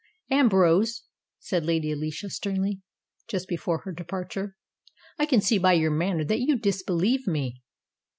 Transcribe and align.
"Ambrose," 0.31 1.03
said 1.37 1.63
Lady 1.63 1.91
Alicia 1.91 2.31
sternly, 2.31 2.81
just 3.27 3.47
before 3.47 3.81
her 3.83 3.91
departure, 3.91 4.55
"I 5.19 5.27
can 5.27 5.41
see 5.41 5.59
by 5.59 5.73
your 5.73 5.91
manner 5.91 6.23
that 6.25 6.39
you 6.39 6.57
disbelieve 6.57 7.27
me." 7.27 7.61